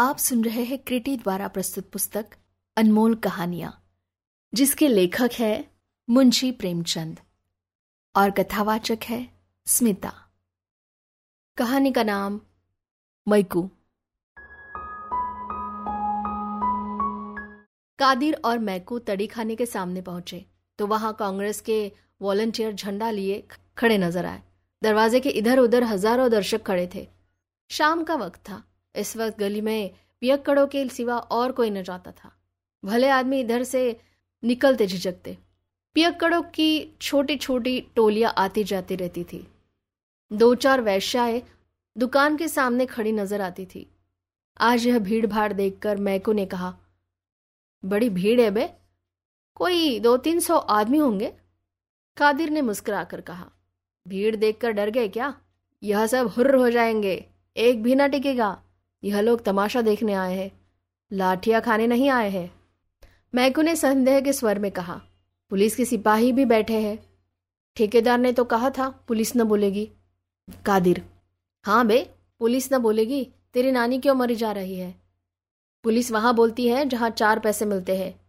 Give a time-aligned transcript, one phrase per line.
[0.00, 2.26] आप सुन रहे हैं क्रिटी द्वारा प्रस्तुत पुस्तक,
[2.76, 3.72] अनमोल कहानियाँ,
[4.52, 5.64] जिसके लेखक है
[6.08, 7.18] मुंशी प्रेमचंद
[8.14, 9.18] और कथावाचक है
[9.66, 10.12] स्मिता।
[11.58, 12.40] कहानी का नाम
[13.26, 13.62] मैकू
[17.98, 20.44] कादिर और मैकू तड़ी खाने के सामने पहुँचे
[20.78, 21.80] तो वहाँ कांग्रेस के
[22.22, 23.42] वॉलंटियर झंडा लिए
[23.78, 24.42] खड़े नज़र आए।
[24.82, 27.06] दरवाजे के इधर उधर हज़ारों दर्शक खड़े थे।
[27.70, 28.62] शाम का वक्त था।
[28.94, 29.90] इस वक्त गली में
[30.22, 32.32] पियक्कड़ों के सिवा और कोई न जाता था।
[32.84, 34.00] भले आदमी इधर से
[34.42, 35.36] निकलते झिझकते।
[35.96, 39.46] पियक्कड़ों की छोटी छोटी टोलियाँ आती जाती रहती थी।
[40.30, 41.42] दो चार वैश्याएँ
[41.96, 43.86] दुकान के सामने खड़ी नज़र आती थी।
[44.60, 46.74] आज यह भीड़ भाड़ देखकर मैको ने कहा,
[47.84, 48.68] बड़ी भीड़ है बे।
[49.54, 51.32] कोई दो तीन सौ आदमी होंगे?
[52.16, 53.50] कादिर ने मुस्कुराकर कहा,
[54.06, 55.34] भीड़ देखकर डर गए क्या?
[55.82, 57.24] यह सब हुर्र हो जाएँगे।
[57.56, 58.50] एक भी ना टिकेगा।
[59.04, 60.50] यह लोग तमाशा देखने आए हैं।
[61.12, 62.52] लाठियाँ खाने नहीं आए हैं।
[63.34, 65.00] मैकू ने संदेह के स्वर में कहा,
[65.50, 66.98] पुलिस के सिपाही भी बैठे हैं।
[67.76, 69.90] ठेकेदार ने तो कहा था, पुलिस न बोलेगी।
[70.66, 71.04] कादिर।
[71.64, 74.94] हाँ बे, पुलिस न बोलेगी। तेरी नानी क्यों मरी जा रही है?
[75.84, 78.20] पुलिस वहाँ बोलती है, जहाँ चार पैसे मिलते हैं,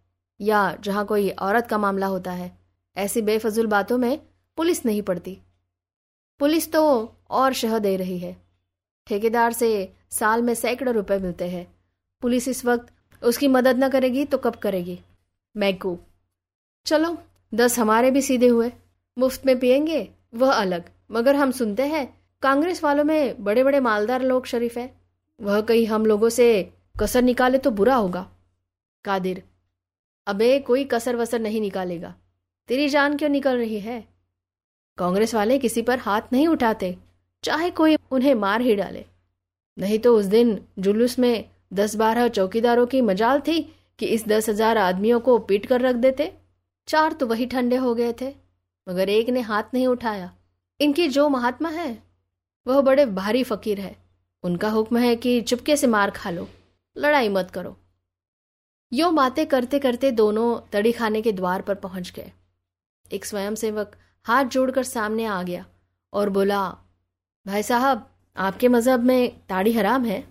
[0.41, 2.57] या जहाँ कोई औरत का मामला होता है।
[2.97, 4.19] ऐसी बेफजुल बातों में
[4.57, 5.37] पुलिस नहीं पड़ती।
[6.39, 8.37] पुलिस तो और शह दे रही है।
[9.07, 11.75] ठेकेदार से साल में सैकड़ों रुपए मिलते हैं।
[12.21, 14.99] पुलिस इस वक्त उसकी मदद न करेगी तो कब करेगी?
[15.57, 15.99] मैकू।
[16.85, 17.17] चलो,
[17.53, 18.71] दस हमारे भी सीधे हुए।
[19.17, 24.21] मुफ़्त में पियेंगे, वह अलग। मगर हम सुनते हैं, कांग्रेस वालों में बड़े बड़े मालदार
[24.21, 24.95] लोग शरीफ है।
[25.41, 28.31] वह कहीं हम लोगों से कसर निकाले तो बुरा होगा।
[29.05, 29.43] कादिर।
[30.27, 32.15] अबे, कोई कसर वसर नहीं निकालेगा।
[32.67, 34.07] तेरी जान क्यों निकल रही है?
[34.97, 36.97] कांग्रेस वाले किसी पर हाथ नहीं उठाते।
[37.43, 39.05] चाहे कोई उन्हें मार ही डाले।
[39.81, 43.61] नहीं तो उस दिन जुलूस में दस बारह चौकीदारों की मजाल थी
[43.99, 46.31] कि इस दस हज़ार आदमियों को पीट कर रख देते।
[46.87, 48.33] चार तो वही ठंडे हो गए थे,
[48.87, 50.31] मगर एक ने हाथ नहीं उठाया।
[50.79, 51.91] इनकी जो महात्मा है,
[52.65, 53.95] वह बड़े भारी फकीर है।
[54.43, 56.47] उनका हुक्म है कि चुपके से मार खा लो,
[56.95, 57.75] लड़ाई मत करो।
[58.91, 62.31] यो बातें करते करते दोनों तड़ी खाने के द्वार पर पहुँच गए।
[63.05, 63.95] एक स्वयंसेवक
[64.25, 65.65] हाथ जोड़कर सामने आ गया
[66.13, 66.63] और बोला,
[67.45, 70.27] भाई साहब आपके मज़हब में ताड़ी हराम है?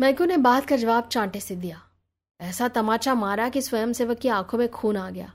[0.00, 1.82] मैकू ने बात का जवाब चांटे से दिया।
[2.40, 5.34] ऐसा तमाचा मारा कि स्वयं सेवक की आँखों में खून आ गया।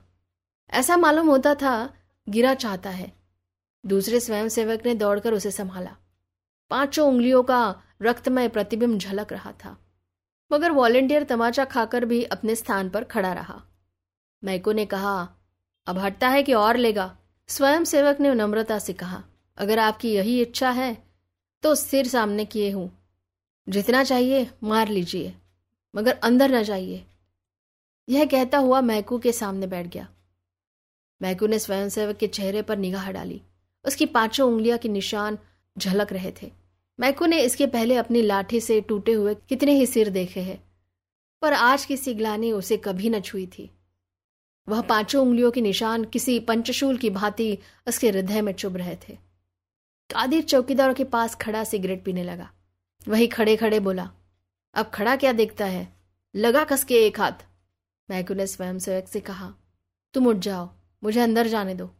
[0.70, 1.94] ऐसा मालूम होता था,
[2.28, 3.12] गिरा चाहता है।
[3.86, 5.96] दूसरे स्वयंसेवक ने दौड़कर उसे संभाला।
[6.70, 9.78] पाँचों उंगलियों का रक्तमय प्रतिबिंब झलक रहा था।
[10.52, 13.62] मगर वॉलेंटियर तमाचा खाकर भी अपने स्थान पर खड़ा रहा।
[14.44, 15.28] मैको ने कहा,
[15.86, 17.18] अब हटता है कि और लेगा?
[17.48, 19.22] स्वयंसेवक ने नम्रता से कहा,
[19.56, 21.09] अगर आपकी यही इच्छा है
[21.62, 22.98] तो सिर सामने किए हूँ।
[23.68, 25.34] जितना चाहिए, मार लीजिए।
[25.96, 27.04] मगर अंदर ना जाइए।
[28.08, 30.08] यह कहता हुआ मैकू के सामने बैठ गया।
[31.22, 33.42] मैकू ने स्वयंसेवक के चेहरे पर निगाह डाली।
[33.84, 35.38] उसकी पाँचों उंगलियाँ के निशान
[35.78, 36.52] झलक रहे थे।
[37.00, 40.64] मैकू ने इसके पहले अपनी लाठी से टूटे हुए कितने ही सिर देखे हैं।
[41.42, 43.70] पर आज की सिगलानी उसे कभी न छुई थी।
[44.68, 49.29] वह पाँचों उंगलियों के निशान किसी पंचशूल की भांति उसके हृदय में चुभ रहे थे।
[50.10, 52.50] कादिर चौकीदारों के पास खड़ा सिगरेट पीने लगा।
[53.08, 54.10] वही खड़े खड़े बोला,
[54.74, 55.96] अब खड़ा क्या देखता है?
[56.34, 57.44] लगा कस के एक हाथ।
[58.08, 59.52] मैकू ने स्वयंसेवक से कहा,
[60.14, 60.68] तुम उठ जाओ,
[61.04, 61.90] मुझे अंदर जाने दो।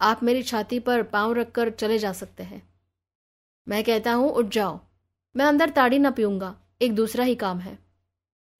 [0.00, 2.62] आप मेरी छाती पर पाँव रखकर चले जा सकते हैं।
[3.68, 4.80] मैं कहता हूँ, उठ जाओ।
[5.36, 7.78] मैं अंदर ताड़ी न पीऊँगा, एक दूसरा ही काम है।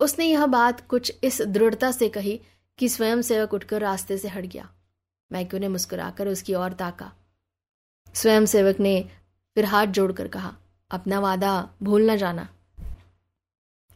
[0.01, 2.41] उसने यह बात कुछ इस दृढ़ता से कही
[2.79, 4.69] कि स्वयं सेवक उठकर रास्ते से हट गया।
[5.33, 7.13] मैक्यू ने मुस्कुराकर उसकी ओर ताका।
[8.15, 9.11] स्वयं सेवक ने
[9.55, 10.57] फिर हाथ जोड़कर कहा,
[10.91, 12.49] अपना वादा भूल न जाना।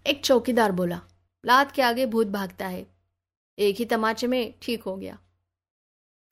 [0.06, 1.00] एक चौकीदार बोला,
[1.46, 2.86] लात के आगे भूत भागता है।
[3.58, 5.18] एक ही तमाचे में ठीक हो गया।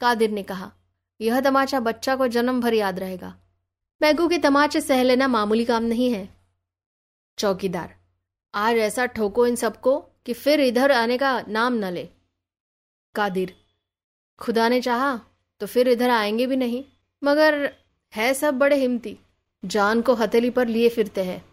[0.01, 0.73] कादिर ने कहा,
[1.21, 3.37] यह तमाचा बच्चा को जन्म भर याद रहेगा।
[4.03, 6.29] मैगू के तमाचे सह लेना मामूली काम नहीं है।
[7.39, 7.97] चौकीदार,
[8.55, 12.09] आज ऐसा ठोको इन सबको कि फिर इधर आने का नाम न ले।
[13.15, 13.57] कादिर,
[14.39, 15.21] खुदा ने चाहा
[15.61, 16.85] तो फिर इधर आएँगे भी नहीं।
[17.25, 17.73] मगर
[18.15, 19.19] है सब बड़े हिम्मती।
[19.65, 21.45] जान को हथेली पर लिए फिरते हैं।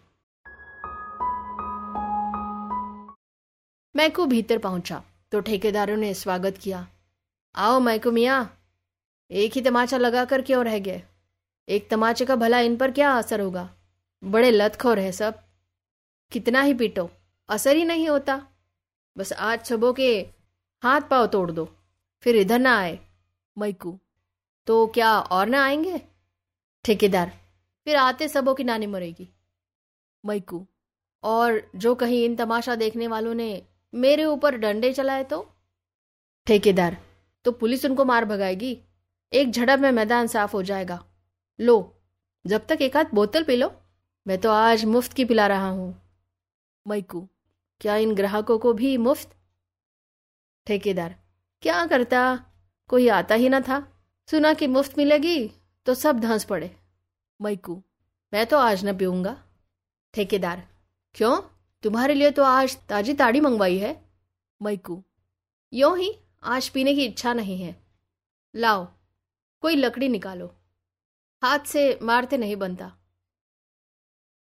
[3.96, 5.02] मैको भीतर पहुँचा
[5.32, 6.86] तो ठेकेदारों ने स्वागत किया।
[7.54, 8.48] आओ मैको मिया,
[9.30, 11.02] एक ही तमाचा लगा कर क्यों रह गए?
[11.68, 13.68] एक तमाचे का भला इन पर क्या असर होगा?
[14.24, 15.42] बड़े लतखोर है सब।
[16.32, 17.10] कितना ही पीटो,
[17.48, 18.46] असर ही नहीं होता।
[19.18, 20.26] बस आज सबों के
[20.82, 21.68] हाथ पाव तोड़ दो,
[22.22, 22.98] फिर इधर ना आए।
[23.58, 23.98] मैकू
[24.70, 26.02] तो क्या और ना आएँगे?
[26.84, 27.32] ठेकेदार,
[27.84, 29.28] फिर आते सबों की नानी मरेगी।
[30.26, 30.66] मैकू
[31.22, 35.52] और जो कहीं इन तमाशा देखने वालों ने मेरे ऊपर डंडे चलाए तो?
[36.46, 36.96] ठेकेदार
[37.44, 38.80] तो पुलिस उनको मार भगाएगी।
[39.32, 41.04] एक झड़प में मैदान साफ़ हो जाएगा।
[41.60, 42.02] लो,
[42.46, 43.72] जब तक एक आध बोतल पी लो,
[44.26, 46.02] मैं तो आज मुफ़्त की पिला रहा हूँ।
[46.88, 47.28] मैकू
[47.80, 49.36] क्या इन ग्राहकों को भी मुफ़्त?
[50.66, 51.16] ठेकेदार,
[51.62, 52.44] क्या करता?
[52.88, 53.99] कोई आता ही ना था।
[54.30, 55.38] सुना कि मुफ़्त मिलेगी
[55.86, 56.70] तो सब धंस पड़े।
[57.40, 57.74] मैकू
[58.32, 59.34] मैं तो आज न पीऊँगा।
[60.14, 60.62] ठेकेदार
[61.14, 61.40] क्यों?
[61.82, 63.92] तुम्हारे लिए तो आज ताजी ताड़ी मंगवाई है।
[64.60, 65.02] मैकू
[65.72, 66.12] यो ही
[66.42, 67.74] आज पीने की इच्छा नहीं है।
[68.54, 68.86] लाओ
[69.62, 70.46] कोई लकड़ी निकालो।
[71.42, 72.92] हाथ से मारते नहीं बनता।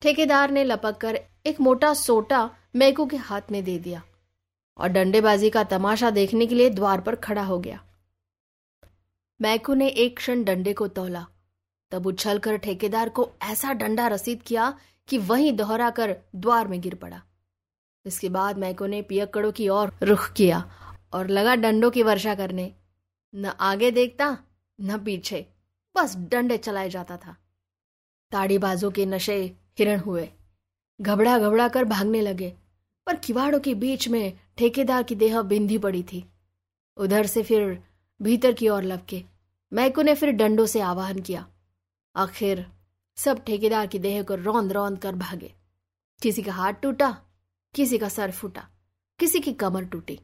[0.01, 4.03] ठेकेदार ने लपक कर एक मोटा सोटा मैकू के हाथ में दे दिया
[4.77, 7.83] और डंडेबाजी का तमाशा देखने के लिए द्वार पर खड़ा हो गया।
[9.43, 11.27] मैकू ने एक क्षण डंडे को तोला।
[11.91, 16.95] तब उछलकर ठेकेदार को ऐसा डंडा रसीद किया कि वहीं दोहरा कर द्वार में गिर
[16.95, 17.23] पड़ा।
[18.05, 20.71] इसके बाद मैको ने पियक्कड़ों की ओर रुख किया
[21.13, 22.73] और लगा डंडों की वर्षा करने।
[23.35, 24.37] न आगे देखता,
[24.81, 25.47] न पीछे।
[25.95, 27.37] बस डंडे चलाए जाता था।
[28.31, 30.29] ताड़ीबाजों के नशे हिरण हुए।
[31.01, 32.53] घबड़ा घबड़ा कर भागने लगे,
[33.07, 36.25] पर किवाड़ों के बीच में ठेकेदार की देह बिंधी पड़ी थी।
[36.97, 37.83] उधर से फिर
[38.21, 39.32] भीतर की ओर लपके।
[39.73, 41.45] मैको ने फिर डंडों से आवाहन किया।
[42.15, 42.65] आखिर
[43.17, 45.53] सब ठेकेदार की देह को रौंद रौंद कर भागे।
[46.21, 47.09] किसी का हाथ टूटा,
[47.75, 48.67] किसी का सर फूटा,
[49.19, 50.19] किसी की कमर टूटी।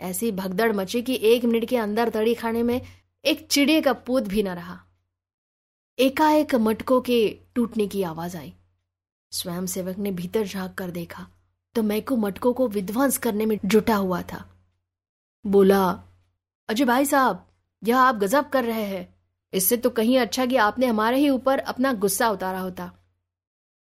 [0.00, 2.80] ऐसी भगदड़ मची कि एक मिनट के अंदर तड़ी खाने में
[3.24, 4.78] एक चिड़िया का पूत भी न रहा।
[5.98, 7.18] एकाएक मटकों के
[7.54, 8.52] टूटने की आवाज़ आई।
[9.32, 11.26] स्वयं सेवक ने भीतर झाँक कर देखा
[11.74, 14.44] तो मैको मटकों को विध्वंस करने में जुटा हुआ था।
[15.44, 15.84] बोला,
[16.68, 17.46] अजय भाई साहब
[17.82, 19.14] यह आप गजब कर रहे हैं।
[19.52, 22.90] इससे तो कहीं अच्छा कि आपने हमारे ही ऊपर अपना गुस्सा उतारा होता।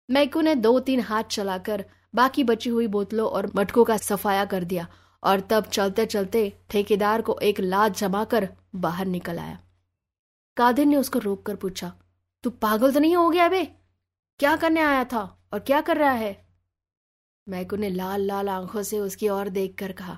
[0.10, 1.86] मैकू ने दो तीन हाथ चलाकर
[2.16, 4.88] बाकी बची हुई बोतलों और मटकों का सफाया कर दिया
[5.24, 9.60] और तब चलते चलते ठेकेदार को एक लाद जमाकर बाहर निकल आया।
[10.58, 11.92] कादिर ने उसको रोक कर पूछा,
[12.44, 13.64] तू पागल तो नहीं हो गया बे?
[14.40, 15.22] क्या करने आया था
[15.54, 16.46] और क्या कर रहा है?
[17.48, 20.18] मैकू ने लाल लाल आँखों से उसकी ओर देखकर कहा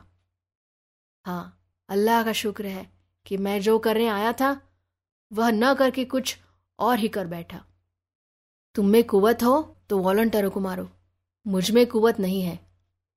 [1.25, 1.59] हाँ
[1.89, 2.98] अल्लाह का शुक्र है
[3.29, 4.61] कि मैं जो करने आया था,
[5.33, 6.37] वह न करके कुछ
[6.79, 7.65] और ही कर बैठा।
[8.75, 10.89] तुम में कुवत हो तो वॉलंटियरों को मारो।
[11.47, 12.59] मुझमें कुवत नहीं है।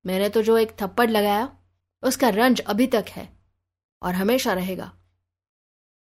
[0.06, 1.56] मैंने तो जो एक थप्पड़ लगाया,
[2.02, 3.32] उसका रंज अभी तक है
[4.02, 4.92] और हमेशा रहेगा।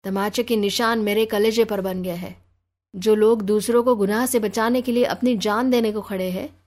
[0.04, 2.44] तमाचे के निशान मेरे कलेजे पर बन गए हैं।
[2.96, 6.64] जो लोग दूसरों को गुनाह से बचाने के लिए अपनी जान देने को खड़े हैं,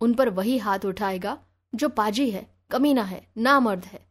[0.00, 1.38] उन पर वही हाथ उठाएगा
[1.74, 4.06] जो पाजी है, कमीना है, नामर्द है।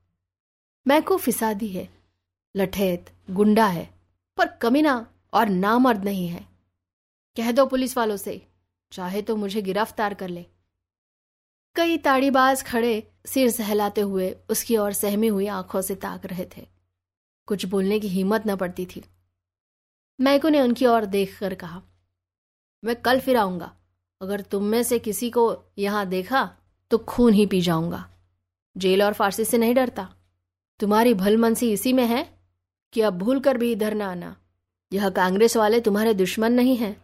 [0.87, 2.02] मैको फिसादी है।
[2.55, 3.89] लठेत, गुंडा है,
[4.37, 4.95] पर कमीना
[5.33, 6.47] और नामर्द नहीं है।
[7.37, 8.41] कह दो पुलिस वालों से,
[8.91, 10.45] चाहे तो मुझे गिरफ़्तार कर ले।
[11.75, 16.67] कई ताड़ीबाज खड़े सिर सहलाते हुए उसकी ओर सहमी हुई आँखों से ताक रहे थे।
[17.47, 19.03] कुछ बोलने की हिम्मत न पड़ती थी।
[20.19, 21.81] मैको ने उनकी ओर देखकर कहा,
[22.83, 23.75] मैं कल फिर आऊँगा।
[24.21, 26.45] अगर तुम में से किसी को यहाँ देखा
[26.91, 28.09] तो खून ही पी जाऊँगा।
[28.75, 30.07] जेल और फारसी से नहीं डरता।
[30.79, 32.23] तुम्हारी भलमनसी इसी में है?
[32.93, 34.35] कि अब भूल कर भी इधर ना आना।
[34.91, 36.95] यह कांग्रेस वाले तुम्हारे दुश्मन नहीं हैं।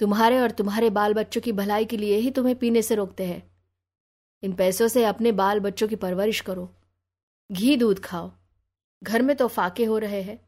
[0.00, 3.42] तुम्हारे और तुम्हारे बाल बच्चों की भलाई के लिए ही तुम्हें पीने से रोकते हैं।
[4.42, 6.68] इन पैसों से अपने बाल बच्चों की परवरिश करो।
[7.50, 8.30] घी दूध खाओ।
[9.02, 10.38] घर में तो फाके हो रहे हैं।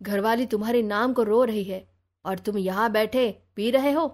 [0.00, 1.84] घरवाली तुम्हारे नाम को रो रही है
[2.24, 4.06] और तुम यहाँ बैठे पी रहे हो।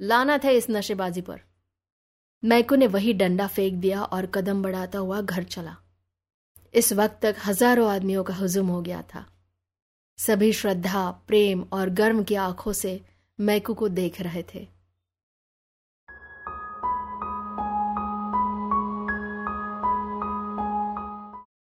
[0.00, 1.40] लाना था इस नशेबाजी पर।
[2.42, 5.76] मैको ने वही डंडा फेंक दिया और कदम बढ़ाता हुआ घर चला।
[6.74, 9.24] इस वक्त तक हज़ारों आदमियों का हुजुम हो गया था।
[10.18, 13.00] सभी श्रद्धा प्रेम और गर्म की आँखों से
[13.40, 14.66] मैकू को देख रहे थे।